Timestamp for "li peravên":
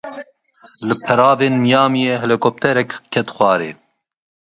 0.87-1.53